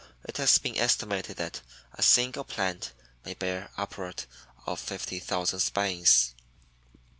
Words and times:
It 0.23 0.37
has 0.37 0.57
been 0.57 0.79
estimated 0.79 1.37
that 1.37 1.61
a 1.93 2.01
single 2.01 2.43
plant 2.43 2.91
may 3.23 3.35
bear 3.35 3.69
upward 3.77 4.23
of 4.65 4.79
50,000 4.79 5.59
spines. 5.59 6.33